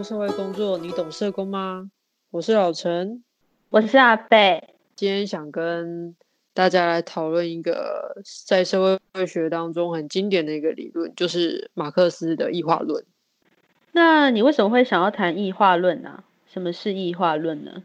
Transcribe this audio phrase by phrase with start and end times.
[0.00, 1.90] 众社会工作，你懂社工吗？
[2.30, 3.22] 我是老陈，
[3.68, 4.74] 我是阿贝。
[4.96, 6.16] 今天想跟
[6.54, 13.04] 大家来讨论一个在社会学当中很经典的一个理论，就是马克思的异化论。
[13.92, 16.24] 那你为什么会想要谈异化论呢？
[16.46, 17.82] 什么是异化论呢？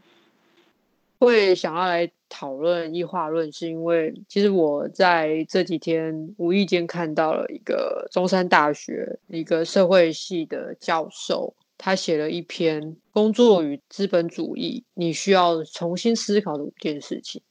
[1.18, 17.42] 会想要来讨论异化论，是因为其实我在这几天无意间看到了一个中山大学一个社会系的教授，他写了一篇《工作与资本主义》，你需要重新思考的五件事情。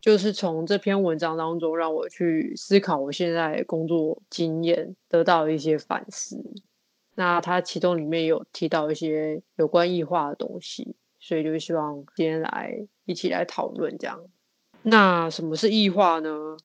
[0.00, 6.42] 就是从这篇文章当中，让我去思考我现在工作经验，得到一些反思。
[7.14, 10.94] 那他其中里面有提到一些有关异化的东西。
[11.20, 14.20] 所以就希望今天来一起来讨论这样。
[14.82, 16.56] 那什么是异化呢？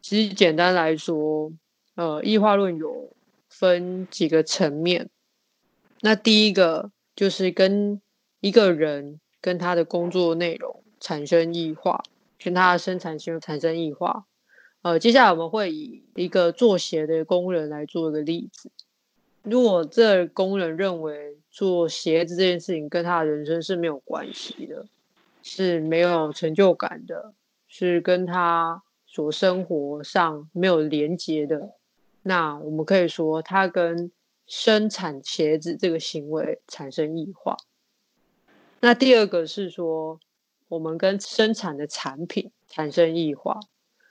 [0.00, 1.52] 其实简单来说，
[1.96, 3.16] 呃，异化论有
[3.48, 5.10] 分几个层面。
[6.00, 8.00] 那第一个就是跟
[8.40, 12.02] 一个人跟他的工作内容产生异化，
[12.42, 14.26] 跟他的生产性产生异化。
[14.82, 18.70] 呃，接下来我们会以一个做鞋的工人来做一个例子。
[19.42, 24.86] 如果这工人认为做鞋子这件事情跟他的人生是没有关系的，
[25.42, 27.32] 是没有成就感的，
[27.66, 31.70] 是跟他所生活上没有连接的，
[32.22, 34.12] 那我们可以说他跟
[34.48, 37.56] 生产鞋子这个行为产生异化。
[38.80, 40.18] 那第二个是说，
[40.68, 43.60] 我们跟生产的产品产生异化，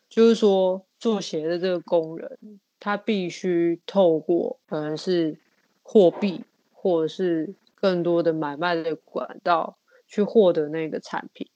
[0.07, 2.37] 就是说做鞋的这个工人。
[2.79, 5.39] 他必须透过可能是
[5.81, 11.49] 货币，或者是更多的买卖的管道去获得那个产品，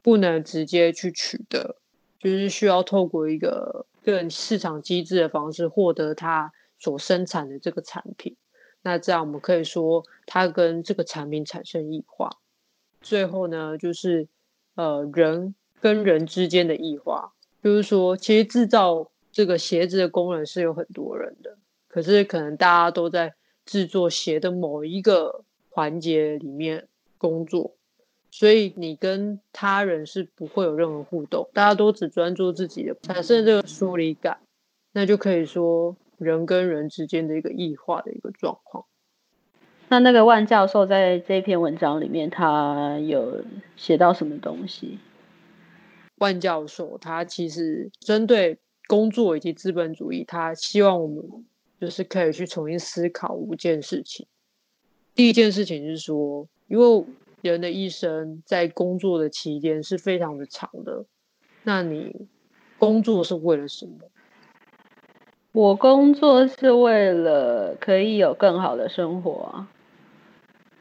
[0.00, 1.76] 不能直接去取得，
[2.18, 8.36] 就是需要透过一个更市场机制的方式获得它所生产的这个产品。
[8.82, 12.28] 那这样我们可以说，它跟这个产品产生异化。
[13.00, 14.28] 最后呢，就是
[14.74, 17.32] 呃人跟人之间的异化，
[17.62, 19.08] 就是说其实制造。
[19.34, 21.56] 这个鞋子的工人是有很多人的，
[21.88, 23.32] 可是可能大家都在
[23.64, 27.74] 制作鞋的某一个环节里面工作，
[28.30, 34.40] 所以你跟他人是不会有任何互动，大家都只专注自己的，产生这个疏离感，
[34.92, 38.86] 那就可以说人跟人之间的一个异化的一个状况。
[39.88, 43.44] 那那个万教授在这篇文章里面，他有
[43.76, 44.98] 写到什么东西？
[46.16, 48.58] 万教授他其实针对。
[48.88, 51.24] 工作以及资本主义，他希望我们
[51.80, 54.26] 就是可以去重新思考五件事情。
[55.14, 57.04] 第一件事情是说，因为
[57.40, 61.06] 人的一生在工作的期间是非常的长的，
[61.62, 62.26] 那你
[62.76, 64.10] 工作是为了什么？
[65.52, 69.66] 我工作是为了可以有更好的生活。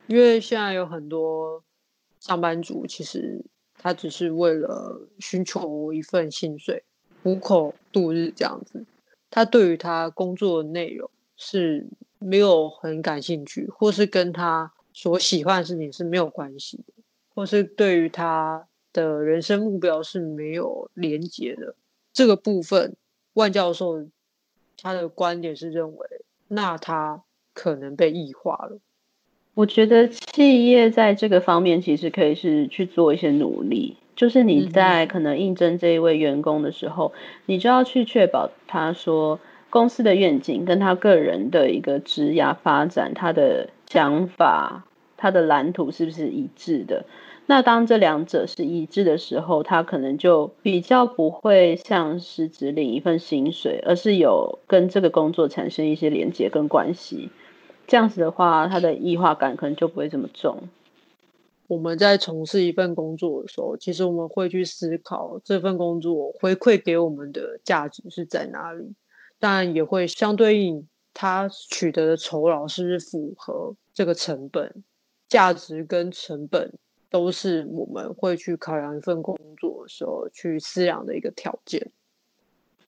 [0.07, 1.63] 因为现在有很多
[2.19, 3.45] 上班族，其实
[3.77, 6.83] 他只是为了寻求一份薪水。
[7.23, 8.85] 糊口度日这样子，
[9.29, 16.93] 他对于他工作的内容是没有很感兴趣，或是跟他所喜欢的事情是没有关系的，
[17.35, 21.75] 或是对于他的人生目标是没有连接的。
[22.11, 22.95] 这个部分，
[23.33, 24.07] 万教授
[24.81, 26.07] 他的观点是认为，
[26.47, 27.23] 那他
[27.53, 28.79] 可能被异化了。
[29.53, 33.97] 我觉得企业在这个方面其实可以是去做一些努力。
[34.15, 37.11] 就是你在可能应征这一位员工的时候，
[37.47, 39.39] 你就要去确保他说
[39.69, 44.85] 公司的愿景跟他个人的一个职涯发展，他的想法、
[45.17, 47.05] 他的蓝图是不是一致的？
[47.51, 57.29] 那当这两者是一致的时候，他可能就比较不会像是只领一份薪水，而是有跟这个工作产生一些连接跟关系。
[57.87, 60.69] 这样子的话，他的异化感可能就不会这么重。
[61.67, 68.93] 我们在从事一份工作的时候，其实我们会去思考这份工作回馈给我们的价值是在哪里，
[69.41, 74.85] 但也会相对应他取得的酬劳是不是符合这个成本，
[75.27, 76.71] 价值跟成本
[77.11, 81.91] 都是我们会去考量一份工作的时候去思量的一个条件。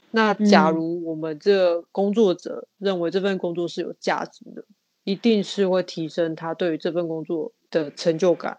[0.09, 4.65] 那假如我们这个工作者认为这份工作是有价值的，
[5.03, 8.57] 一定是会提升他对于这份工作的成就感。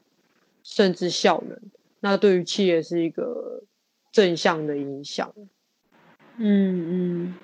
[0.67, 1.61] 甚至效能，
[2.01, 3.65] 那对于企业是一个
[4.11, 5.31] 正向的影响。
[6.39, 7.35] 嗯嗯，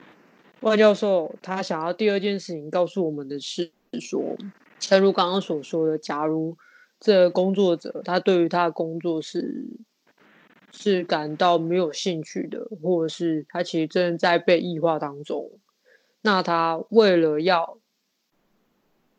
[0.60, 3.70] 万教授他想要第二件事情告诉我们的是
[4.00, 4.38] 说，
[4.78, 6.56] 正如刚刚所说的，假如
[7.00, 9.64] 这个工作者他对于他的工作是
[10.70, 15.50] 是感到没有兴趣的，或者是他其实正在被异化当中，
[16.20, 17.78] 那他为了要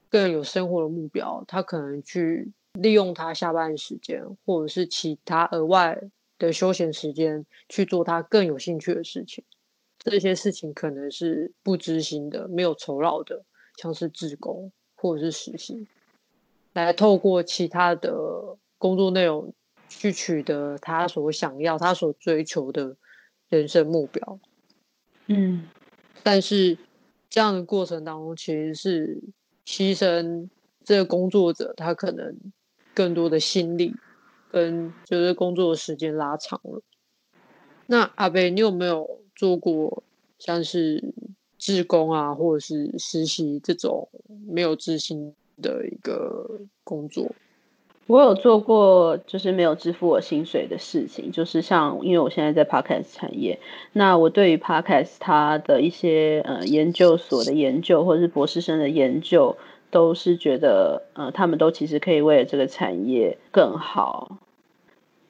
[0.10, 6.02] 更有生活的目标，他可能去利用他下班时间，或者是其他额外
[6.38, 9.44] 的休闲时间去做他更有兴趣的事情。
[9.98, 13.44] 这些事情可能是不支薪的，没有酬劳的，
[13.78, 15.88] 像是志工或者是实习，
[16.74, 19.54] 来透过其他的工作内容
[19.90, 22.96] 去取得他所想要、他所追求的
[23.50, 24.40] 人生目标。
[25.28, 25.68] 嗯，
[26.24, 26.78] 但是
[27.30, 29.22] 这样的过程当中，其实是
[29.66, 30.50] 牺牲
[30.84, 32.38] 这个工作者他可能
[32.94, 33.94] 更多的心力，
[34.50, 36.82] 跟就是工作的时间拉长了。
[37.88, 40.04] 那阿伯，你有没有做过
[40.40, 41.14] 像是
[41.58, 44.10] 志工啊，或者是实习这种
[44.48, 47.32] 没有支薪的一个工作？
[48.08, 53.60] 我有做过，就是没有支付我薪水的事情，就是像因为我现在在 Podcast 产业，
[53.94, 59.56] 那我对于 Podcast 它的一些呃研究所的研究，或者是博士生的研究，
[59.92, 64.40] 都是觉得呃他们都其实可以为了这个产业更好。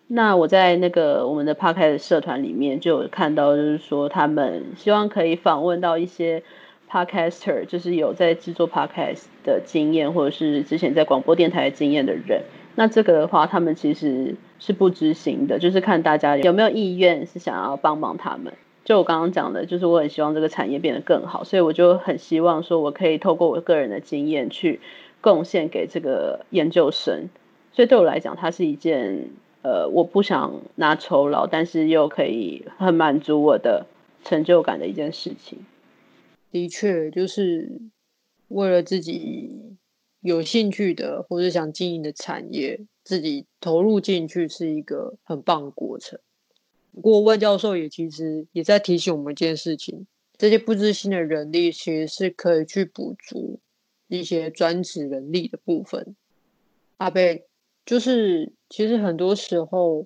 [0.08, 6.44] 那我在那个我们的 Podcast 社团里面就有看到，就是说他们希望可以访问到一些
[6.92, 12.42] Podcaster，就是有在制作 Podcast 的经验，或者是之前在广播电台的经验的人。
[12.76, 18.52] 那这个的话，他们其实是不支薪的，就是看大家有没有意愿是想要帮帮他们。
[18.84, 24.82] 就我刚刚讲的，就是我很希望这个产业变得更好，所以我就很希望说我可以透过我个人的经验去
[25.22, 27.30] 贡献给这个研究生。
[27.72, 29.30] 所以对我来讲，它是一件。
[29.64, 33.86] 呃，我不想拿酬劳，但是又可以很满足我的
[34.24, 35.60] 成就感的一件事情。
[36.52, 37.82] 的确，就是
[38.50, 39.78] 为了自己
[40.20, 46.20] 有兴趣的或者想经营的产业，自己投入进去是一个很棒的过程。
[46.94, 50.06] 不过，万教授也其实也在提醒我们一件事情：
[50.38, 53.60] 这些不知心的人力，其实是可以去补足
[54.08, 56.16] 一些专职人力的部分。
[56.98, 57.46] 阿贝。
[57.84, 60.06] 就是，其实很多时候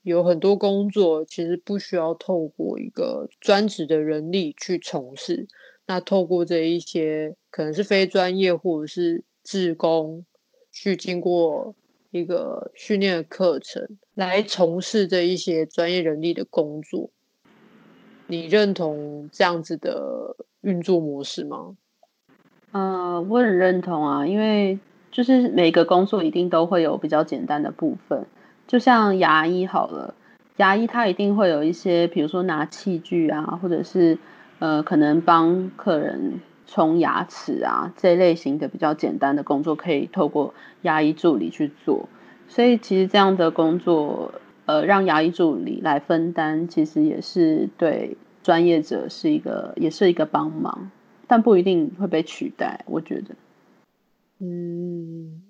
[0.00, 5.46] 有很多工作，其实不需要透过一个专职的人力去从事。
[5.90, 10.24] 那透过这一些可能是非专业或者是志工，
[10.70, 11.74] 去经过
[12.12, 17.10] 一个训练的课程，来从事这一些专业人力的工作。
[18.28, 21.76] 你认同这样子的运作模式吗？
[22.70, 24.78] 嗯、呃，我很认同啊，因为。
[25.10, 28.26] 就是每个工作一定都会有比较简单的部分，
[28.68, 30.14] 就像牙医好了，
[30.58, 34.16] 牙医他一定会有一些，比如说拿器具啊，或者是
[34.60, 42.08] 呃，可能帮客人冲牙齿啊这类型的比较简单的工作，可以透过牙医助理去做。
[42.46, 44.34] 所以其实这样的工作，
[44.66, 50.90] 呃，让牙医助理来分担，其实也是对专业者是一个，也是一个帮忙，
[51.26, 53.34] 但不一定会被取代，我觉得。
[54.40, 55.42] 嗯，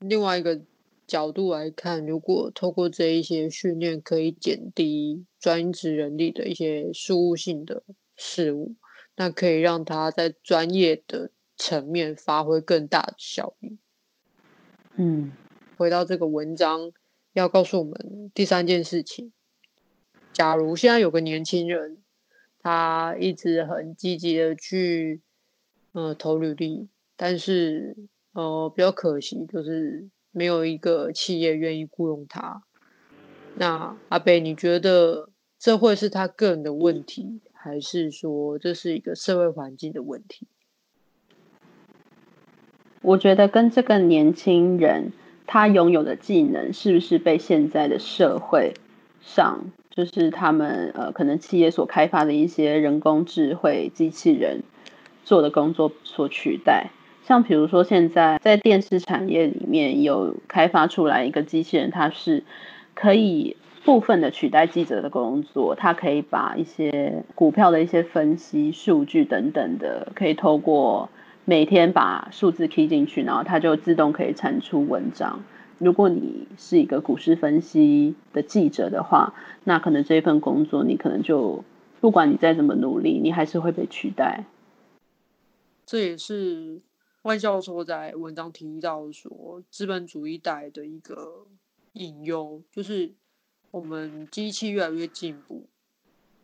[0.00, 0.60] 另外一个
[1.06, 7.82] 角度来看，如果透过这一些训练，可以减低专职人力的一些事务性的
[8.16, 8.74] 事物，
[9.14, 13.78] 那可以让他在专业的层面发挥更大的效益。
[14.96, 15.32] 嗯，
[15.76, 16.92] 回到这个文章，
[17.32, 19.32] 要告诉我们第三件事情：
[20.32, 21.98] 假如现在有个年轻人，
[22.58, 25.20] 他一直很积极的去
[25.92, 27.96] 呃投履历，但是
[28.32, 32.62] 呃，比较可惜，就是没有一个企业愿意雇佣他。
[33.54, 40.46] 那阿贝，你觉得这会是他个人的问题，还是说这是一个社会环境的问题？
[43.02, 45.10] 我觉得跟这个年轻人
[45.48, 48.74] 他拥有的技能是不是被现在的社会
[49.20, 54.62] 上，就是他们呃可能企业所开发的一些人工智慧机器人
[55.24, 56.90] 做的工作所取代。
[57.24, 62.44] 像比如说，现在在电视产业里面有开发出来一个机器人，它是
[62.94, 71.08] 可以部分的取代记者的工作，他可以把一些股票的一些分析数据等等的，可以透过
[71.44, 75.44] 每天把数字 key 进去，然后它就自动可以产出文章。
[75.78, 81.64] 如果你是一个股市分析的记者的话，那可能这份工作你可能就
[82.00, 84.44] 不管你再怎么努力，你还是会被取代。
[85.86, 86.82] 这也是。
[87.22, 91.46] 万教授在文章提到说，资本主义带的一个
[91.94, 93.14] 隐忧，就是
[93.70, 95.68] 我们机器越来越进步，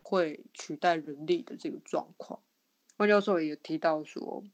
[0.03, 2.41] 会取代人力的这个状况。
[2.99, 4.45] 万教授也提到说，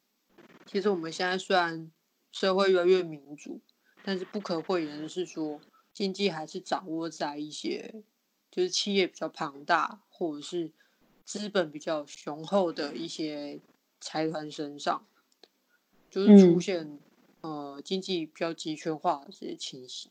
[0.67, 1.91] 其实我们现在虽然
[2.31, 3.61] 社会越来越民主，
[4.03, 5.61] 但是不可讳言的是说，
[5.93, 8.03] 经济还是掌握在一些
[8.51, 10.71] 就是企业比较庞大，或者是
[11.25, 13.61] 资本比较雄厚的一些
[14.01, 15.05] 财团身上。
[16.11, 16.99] 就是出现
[17.43, 20.11] 呃经济比较集权化的这些情形。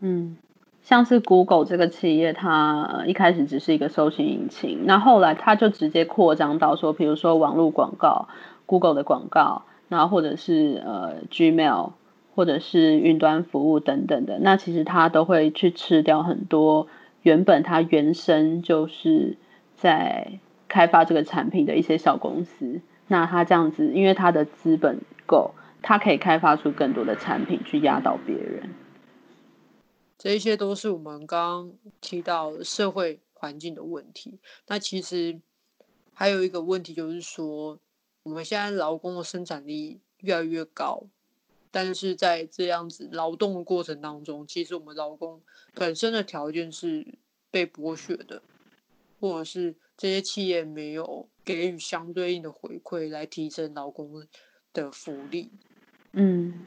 [0.00, 0.36] 嗯，
[0.86, 8.28] 像是 Google 这个企业，它一开始只是一个搜寻引擎，那后来它就直接扩张到说，比如说网络广告
[8.66, 11.90] ，Google 的广告，然后或者是呃 Gmail，
[12.36, 16.86] 或者是云端服务等等的，那其实它都会去吃掉很多
[17.22, 19.36] 原本它原生就是
[19.74, 20.38] 在
[20.68, 22.80] 开发这个产品的一些小公司。
[23.08, 25.50] 那它这样子，因为它的资本够，
[25.82, 28.70] 它可以开发出更多的产品去压倒别人。
[30.18, 34.38] 这些都是我们刚刚提到社会环境的问题。
[34.66, 35.40] 那其实
[36.12, 37.78] 还有一个问题就是说，
[38.22, 41.04] 我们现在劳工的生产力越来越高，
[41.70, 45.42] 但是在这样子劳动的过程当中，其实我们劳工
[45.74, 47.18] 本身的条件是
[47.50, 48.42] 被剥削的，
[49.20, 54.26] 或者是这些企业没有给予相对应的回馈来提升劳工
[54.72, 55.50] 的福利。
[56.12, 56.66] 嗯。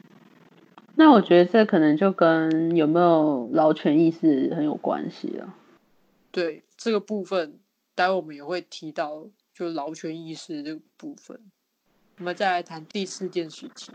[0.96, 5.54] 那我觉得这可能就跟有没有劳权意识很有关系了。
[6.30, 7.58] 对，这个部分，
[7.94, 11.40] 待会我们也会提到，就劳权意识这个部分。
[12.18, 13.94] 我们再来谈第四件事情。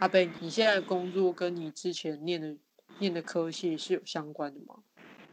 [0.00, 2.56] 阿贝，你现在的工作跟你之前念的
[2.98, 4.76] 念的科系是有相关的吗？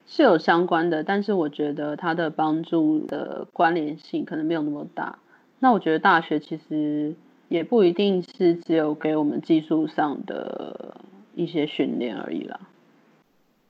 [0.05, 5.17] 是有相关的，但是我觉得它的帮助的关联性可能没有那么大。
[5.59, 7.15] 那我觉得大学其实。
[7.49, 11.01] 也不一定是只有给我们技术上的
[11.35, 12.69] 一些训练而已啦。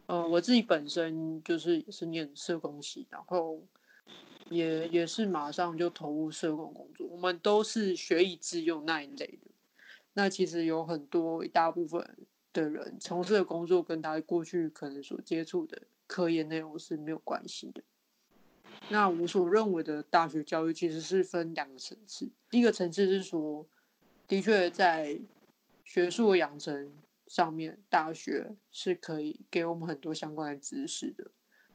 [0.07, 3.61] 呃，我自己本身就是也是念社工系，然后
[4.49, 7.05] 也也是马上就投入社工工作。
[7.07, 9.51] 我们都是学以致用那一类的。
[10.13, 12.17] 那其实有很多一大部分
[12.53, 17.83] 的人从事的工作跟他过去可能所接触的科研内容是没有关系的。
[18.89, 22.29] 那我所认为的大学教育其实是分两个层次。
[22.49, 23.65] 第一个层次是说，
[24.27, 25.19] 的确在
[25.83, 26.93] 学术的养成
[27.27, 31.29] 上面，大学是可以给我们很多相关的知识的。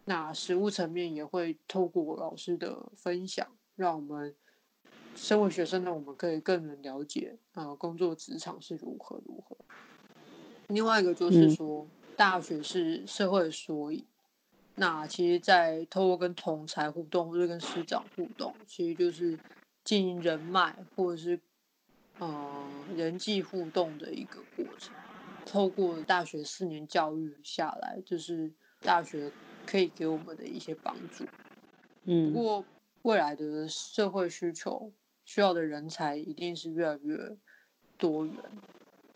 [0.06, 4.34] 那实务层面也会透过老师的分享，让我们
[5.14, 9.56] 身为学生的我们可以更能了解啊、呃，工作职场是如何如何。
[10.68, 14.02] 另外一个就是说，大学是社会的缩影。
[14.74, 19.38] 那其实，在透过跟同才互动或者跟师长互动，其实就是
[19.84, 21.36] 经营人脉或者是
[22.18, 24.94] 嗯、呃、人际互动的一个过程。
[25.44, 28.50] 透过大学四年教育下来，就是
[28.80, 29.30] 大学
[29.66, 31.26] 可以给我们的一些帮助。
[32.04, 32.64] 嗯，不过
[33.02, 34.90] 未来的社会需求
[35.24, 37.36] 需要的人才一定是越来越
[37.98, 38.36] 多元。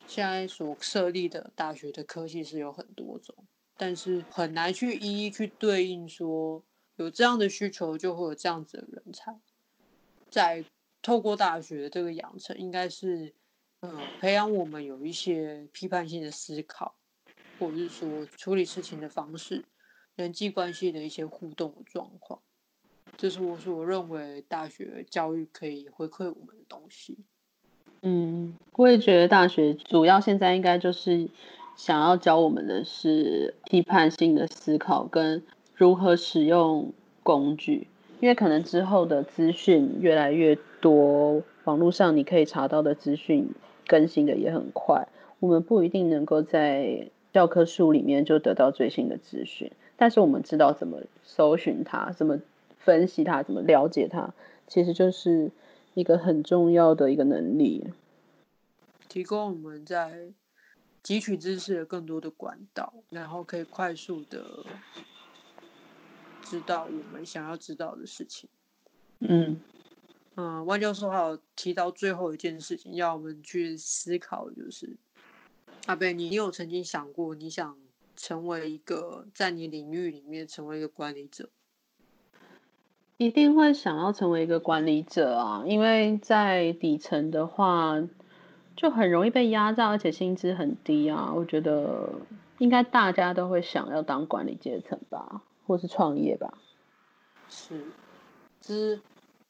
[0.07, 3.35] 现在所设立的大学的科系是有很多种。
[3.79, 6.63] 但是很难去一一去对应说，
[6.97, 9.39] 有这样的需求就会有这样子的人才，
[10.31, 10.65] 在
[11.03, 13.35] 透过大学的这个养成，应该是
[13.81, 16.95] 嗯培养我们有一些批判性的思考，
[17.59, 19.63] 或者是说处理事情的方式，
[20.15, 22.41] 人际关系的一些互动的状况，
[23.19, 27.19] 这是我所认为大学教育可以回馈我们的东西。
[28.01, 31.29] 嗯，我也觉得大学主要现在应该就是。
[31.77, 35.43] 想要教我们的是批判性的思考跟
[35.75, 36.93] 如何使用
[37.23, 37.87] 工具，
[38.21, 43.51] 因为可能之后的资讯越来越多，网络上你可以查到的资讯
[43.87, 45.07] 更新的也很快，
[45.39, 52.41] 我们不一定能够在教科书里面就得到最新的资讯，但是我们知道怎么搜寻它，怎么
[52.79, 54.33] 分析它，怎么了解它，
[54.67, 55.51] 其实就是
[55.93, 57.85] 一个很重要的一个能力，
[59.11, 60.33] 提供我们在。
[61.07, 64.67] 汲取知识的更多的管道，然后可以快速的
[66.43, 68.51] 知道我们想要知道的事情。
[69.21, 69.61] 嗯
[70.35, 74.97] 嗯，万教授还有提到最后一件事情，要我们去思考，就是
[75.87, 77.79] 阿贝，你有曾经想过你想
[78.17, 81.51] 成为一个在你领域里面成为一个管理者？
[83.17, 88.03] 一定会想要成为一个管理者啊，因为在底层的话。
[88.77, 91.33] 就很容易被压榨，而且薪资很低啊！
[91.35, 92.13] 我觉得
[92.59, 96.59] 应该大家都会想要当管理阶层吧，或是创业吧。
[97.49, 97.83] 是，
[98.61, 99.01] 就是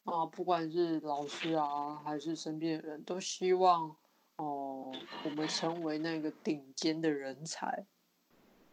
[0.05, 3.95] 啊，不管是老师啊，还是身边的人都希望
[4.37, 4.91] 哦、
[5.25, 7.85] 我们成为那个顶尖的人才。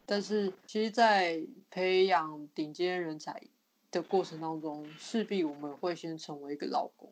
[0.05, 3.41] 但是，其实，在培养顶尖人才
[3.91, 7.11] 的过程当中，势必我们会先成为一个劳工。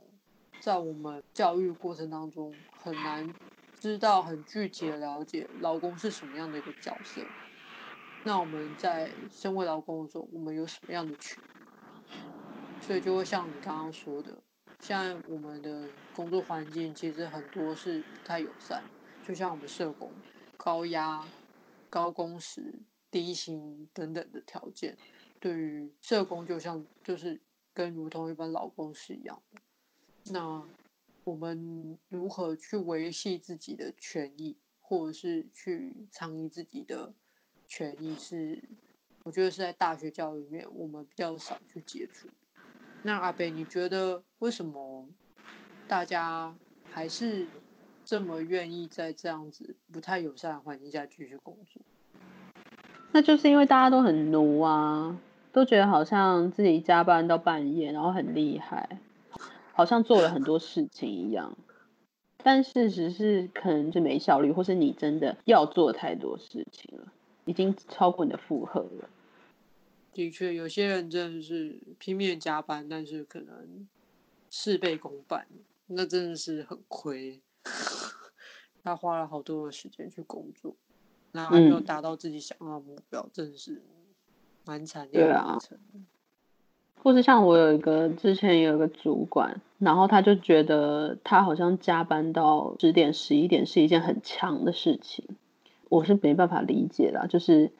[0.62, 2.54] 在我们教育过程当中，
[2.84, 3.34] 很难
[3.80, 7.20] 知道很具体的了解劳工是什么样的一个角色。
[8.22, 11.42] 那我们在身为劳工的时候，我们有什么样的权？
[12.80, 14.40] 所以就会像你刚刚说的，
[14.78, 18.84] 现在我们的工作环境其实很多是不太友善，
[19.26, 20.12] 就像我们社工，
[20.56, 21.28] 高压、
[21.90, 22.72] 高工时、
[23.10, 24.96] 低薪等等的条件，
[25.40, 27.40] 对于社工就像就是
[27.74, 29.60] 跟如同一般劳工是一样的。
[30.30, 30.62] 那
[31.24, 37.12] 我们如何去维系自己的权益，或者是去倡议自己的
[37.66, 38.62] 权益是，
[39.24, 42.28] 我觉得是在大学教育里面我们比较少去接触。
[43.02, 45.08] 那阿北，你觉得为什么
[45.88, 46.54] 大家
[46.90, 47.46] 还是
[48.04, 51.82] 这么愿意在这样子不太友善的环境下继续工作？
[53.12, 55.18] 那就是因为大家都很奴啊，
[55.52, 58.98] 都觉得好像自己加班到半夜，然后很厉害。
[59.72, 61.56] 好像做了很多事情一样，
[62.38, 67.12] 但事实是可能就没效率，或是你真的要做太多事情了，
[67.44, 69.08] 已经超过你的负荷了。
[70.12, 73.88] 的确，有些人真的是拼命加班，但是可能
[74.50, 75.46] 事倍功半，
[75.86, 77.40] 那真的是很亏。
[78.84, 80.74] 他花了好多的时间去工作，
[81.30, 83.80] 然后还没有达到自己想要的目标，嗯、真的是
[84.66, 85.78] 蛮惨烈的过程。
[87.02, 95.24] 或是像我有一个之前有一个主管，然后他就觉得他好像加班到十点十一点是一件很强的事情，
[95.88, 97.72] 我是没办法理解啦，就是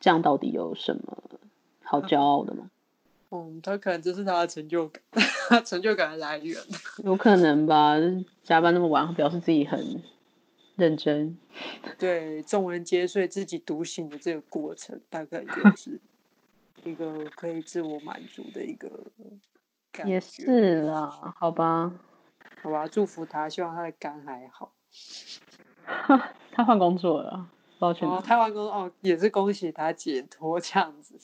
[0.00, 1.18] 这样到底有什么
[1.82, 2.70] 好骄傲的吗？
[3.32, 5.02] 嗯，他可能这是他的成就感，
[5.64, 6.56] 成就感的来源。
[7.04, 7.96] 有可能吧，
[8.42, 10.02] 加班那么晚表示自己很
[10.76, 11.36] 认真。
[11.98, 16.00] 对，众人皆睡自己独醒的这个过程，大概就是。
[16.84, 18.88] 一个可以自我满足的一个
[19.92, 21.92] 感觉，也是啦，好吧，
[22.62, 24.72] 好吧，祝福他，希望他的肝还好。
[26.52, 28.08] 他换工作了，抱歉。
[28.08, 31.18] 哦，他换工作哦，也是恭喜他解脱这样子。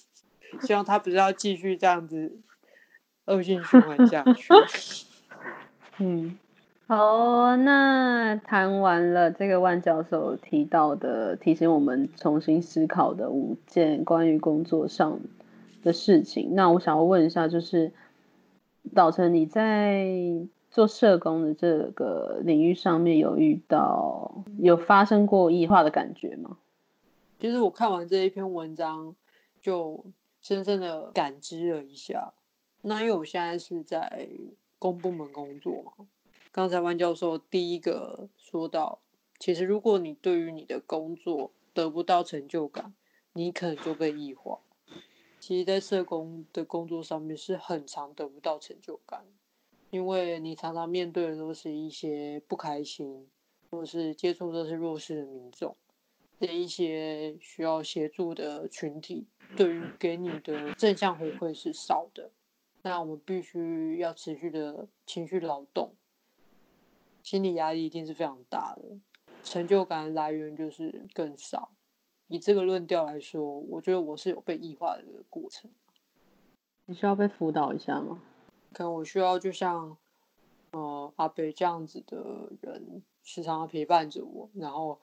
[0.62, 2.38] 希望他不是要继续这样子
[3.26, 4.52] 恶性循环下去。
[5.98, 6.38] 嗯，
[6.86, 15.18] 好，那谈完了这个万教授提到的，提醒我们重新思考的五件关于工作上
[15.86, 17.92] 的事情，那我想要问一下，就是
[18.92, 20.04] 导成你在
[20.68, 26.58] 做社工的这个领域上面有遇到有发生过异化的感觉吗？
[27.38, 29.14] 其实我看完这一篇文章，
[29.62, 30.04] 就
[30.42, 32.32] 深深的感知了一下。
[32.82, 34.28] 那因为我现在是在
[34.80, 35.92] 公部门工作嘛，
[36.50, 38.98] 刚才万教授第一个说到，
[39.38, 42.92] 其实如果你对于你的工作得不到成就感，
[43.34, 44.58] 你可能就被异化。
[45.46, 49.24] 其实，在社工的工作上面是很常得不到成就感，
[49.90, 53.28] 因为你常常面对的都是一些不开心，
[53.70, 55.76] 或是接触都是弱势的民众，
[56.40, 62.32] 的一些需要协助的群体，对于给你的正向回馈是少的。
[62.82, 65.94] 那我们必须要持续的情绪劳动，
[67.22, 68.98] 心理压力一定是非常大的，
[69.44, 71.70] 成就感来源就是更少。
[72.28, 75.70] 以这个论调来说，我觉得我是有被异化的这个过程。
[76.86, 78.22] 你需要被辅导一下吗？
[78.72, 79.96] 可能我需要就像
[80.72, 85.00] 呃阿北这样子的人，时常陪伴着我，然后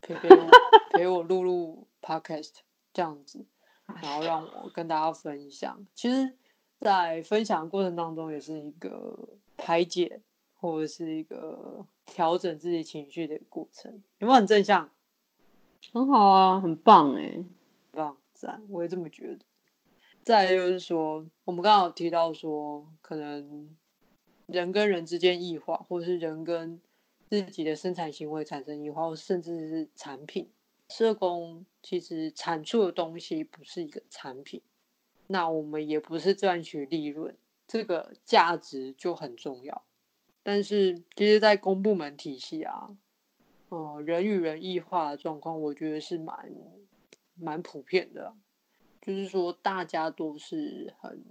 [0.00, 0.48] 陪陪我
[0.92, 2.54] 陪我录录 podcast
[2.92, 3.44] 这样子，
[3.86, 5.86] 然后让我跟大家分享。
[5.94, 6.32] 其实，
[6.78, 10.20] 在分享的过程当中，也是一个排解
[10.56, 14.02] 或者是一个调整自己情绪的过程。
[14.18, 14.90] 有没有很正向？
[15.92, 17.44] 很好啊，很棒哎，
[17.90, 19.38] 棒赞，我也这么觉得。
[20.22, 23.74] 再来就是说，我们刚刚有提到说，可能
[24.46, 26.80] 人跟人之间异化，或是人跟
[27.28, 30.48] 自己的生产行为产生异化，或甚至是产品。
[30.88, 34.62] 社工其实产出的东西不是一个产品，
[35.26, 39.82] 那我们也不是赚取利润，这个价值就很重要。
[40.42, 42.96] 但是，其实，在公部门体系啊。
[43.70, 46.52] 哦、人与人异化的状况，我觉得是蛮
[47.34, 48.34] 蛮普遍的。
[49.00, 51.24] 就是说，大家都是很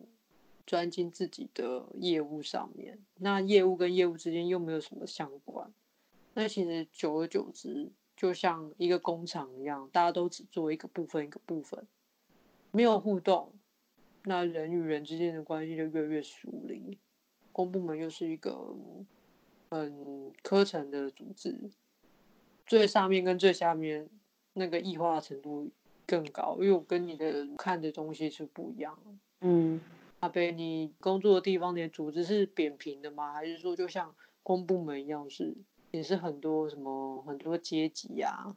[0.65, 5.71] 专精自己的业务上面，那业务跟业务之间又没有什么相关。
[6.34, 11.86] 那其实久而久之，就像一个工厂一样，大家都只做一个部分一个部分，
[12.71, 13.54] 没有互动，
[14.23, 16.97] 那人与人之间的关系就越来越疏离。
[17.52, 18.75] 公部门又是一个
[19.69, 21.69] 很科层的组织。
[22.69, 24.08] 最上面跟最下面
[24.53, 25.71] 那个异化程度
[26.05, 28.95] 更高，因为我跟你的看的东西是不一样。
[29.41, 29.82] 嗯，
[30.19, 33.34] 阿北，你工作的地方，你的组织是扁平的吗？
[33.34, 35.58] 还是说就像公部门一样是，
[35.89, 38.55] 也是很多什么很多阶级呀？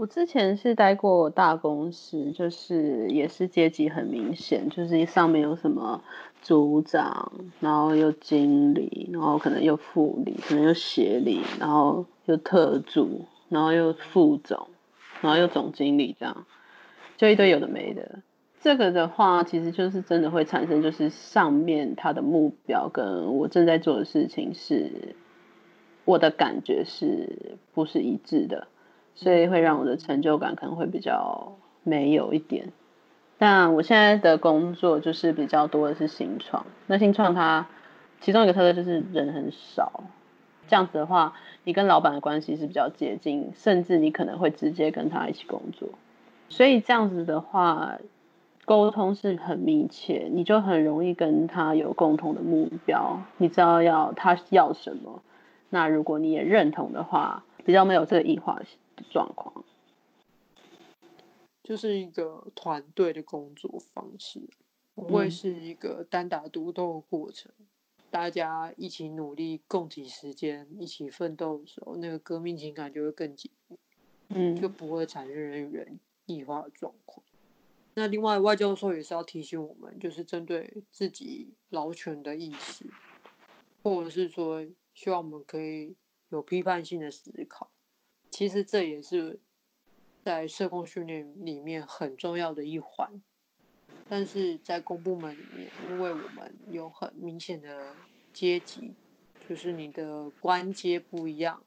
[0.00, 6.02] 我之前是待过大公司，就是也是阶级很明显，就是上面有什么
[6.40, 14.68] 组长，然后又经理，然后可能又副理，可能又协理，然后又特助，然后又副总，
[15.20, 16.46] 然后又总经理，这样
[17.18, 18.20] 就一堆有的没的。
[18.62, 25.14] 这个的话，其实就是真的会产生，就是上面他的目标跟我正在做的事情是，
[26.06, 28.66] 我的感觉是不是一致的。
[29.22, 31.52] 所以会让我的成就感可能会比较
[31.82, 32.72] 没有一点，
[33.36, 36.64] 但我现在的工作就是比较多的是新创。
[36.86, 37.66] 那新创它
[38.22, 40.04] 其中一个特色就是人很少，
[40.68, 45.90] 这样子的话，你跟老板的关系是比较接近，甚至你可能会直接跟他一起工作。
[46.48, 47.98] 所以这样子的话，
[48.64, 55.20] 沟通是很密切，你就很容易跟他有共同的目标，你知道要他要什么。
[55.68, 58.79] 那如果你也认同的话，比较没有这个异化性
[59.10, 59.64] 状况，
[61.62, 64.40] 就是一个团队的工作方式，
[64.94, 67.52] 不会是一个单打独斗的过程。
[67.58, 67.66] 嗯、
[68.10, 73.78] 大家一起努力，共体时间，一起奋斗的时候，那个革命情感就会更紧密，
[74.28, 77.24] 嗯，就不会产生人与人异化的状况。
[77.94, 82.86] 那另外，外教授也是要提醒我们，就是针对自己劳权的意识，
[83.82, 85.96] 或者是说，希望我们可以
[86.28, 87.70] 有批判性的思考。
[88.30, 89.38] 其实这也是
[90.24, 93.20] 在社工训练里面很重要的一环，
[94.08, 97.94] 但是在公部门里面，因为我们有很明显的
[98.32, 98.94] 阶级，
[99.48, 101.62] 就是你的官阶不一样，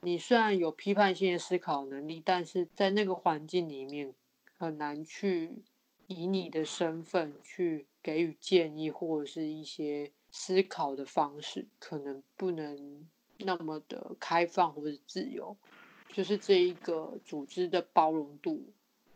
[0.00, 4.14] 你虽然有批判性的思考能力，但是在那个环境里面
[4.58, 5.62] 很难去
[6.06, 13.06] 以你的身份去给予建议或者是一些思考的方式，可能不能
[13.38, 15.56] 那么的开放或者自由。
[16.12, 18.72] 就是这一个组织的包容度，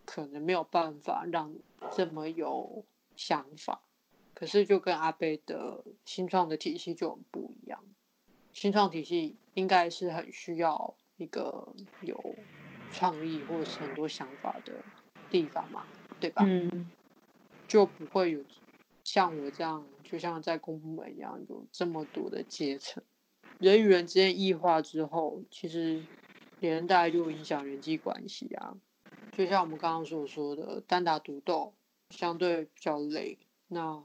[0.07, 1.61] 可能没有办法让你
[1.93, 2.85] 这么有
[3.17, 3.83] 想法。
[4.33, 7.85] 可是就跟阿贝的新创的体系就很不一样。
[8.53, 12.35] 新创体系应该是很需要一个有
[12.93, 14.73] 创意或者是很多想法的
[15.31, 15.85] 地方嘛，
[16.19, 16.45] 对吧？
[16.47, 16.91] 嗯。
[17.69, 18.43] 就不会有
[19.05, 23.03] 像我这样，就像在公部门一样，有这么多的阶层。
[23.59, 26.03] 人与人之间异化之后，其实。
[26.59, 28.77] 连带就影响人际关系啊，
[29.33, 31.75] 就像我们刚刚所说的，单打独斗
[32.09, 33.39] 相对比较累，
[33.69, 34.03] 那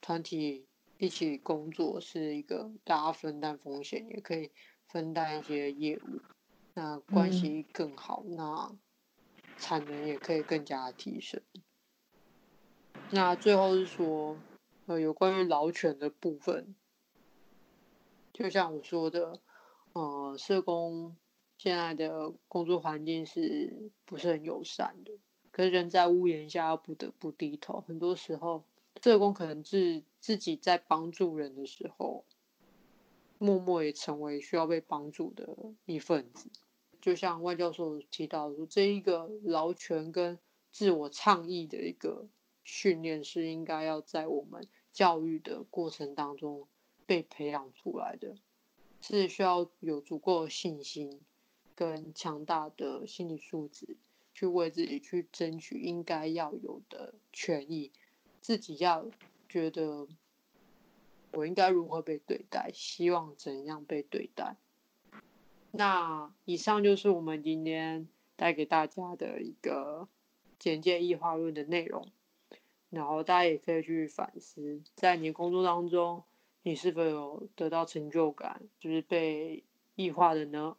[0.00, 0.66] 团体
[0.98, 4.50] 一起工作是一个大家分担风险，也可以
[4.88, 6.20] 分担一些业务，
[6.74, 8.76] 那关系更好，嗯、那
[9.56, 11.40] 产能也可以更加提升。
[13.10, 14.36] 那最后是说，
[14.86, 16.74] 呃，有关于劳权的部分，
[18.32, 19.38] 就像我说的，
[19.92, 21.16] 呃，社工。
[21.62, 25.12] 现在的工作环境是不是很友善的？
[25.52, 27.80] 可是人在屋檐下，不得不低头。
[27.86, 28.64] 很多时候，
[29.00, 32.24] 社工可能是自己在帮助人的时候，
[33.38, 36.50] 默默也成为需要被帮助的一份子。
[37.00, 40.40] 就像外教授提到的说，这一个劳权跟
[40.72, 42.26] 自我倡议的一个
[42.64, 46.66] 训练，是应该要在我们教育的过程当中
[47.06, 48.34] 被培养出来的，
[49.00, 51.20] 是需要有足够的信心。
[51.74, 53.96] 更强大的心理素质，
[54.34, 57.90] 去为自己去争取应该要有的权益，
[58.40, 59.06] 自己要
[59.48, 60.06] 觉得
[61.32, 64.56] 我应该如何被对待，希望怎样被对待。
[65.70, 68.06] 那以上就是我们今天
[68.36, 70.08] 带给大家的一个
[70.58, 72.08] 简介异化论的内容，
[72.90, 76.24] 然后大家也可以去反思，在你的工作当中，
[76.62, 80.76] 你是否有得到成就感，就是被异化的呢？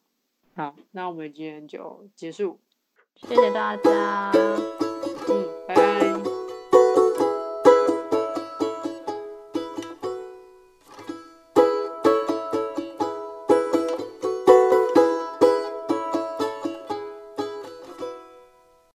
[0.56, 2.60] 好那我们今天就结束。
[3.16, 4.32] 谢谢大家。
[5.28, 5.63] 嗯。